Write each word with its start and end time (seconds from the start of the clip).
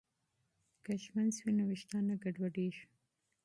که 0.83 0.91
ږمنځ 1.03 1.35
وي 1.41 1.53
نو 1.57 1.63
ویښتان 1.69 2.03
نه 2.09 2.15
ګډوډیږي. 2.23 2.83